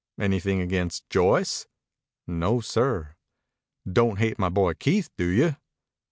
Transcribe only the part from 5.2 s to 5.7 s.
you?"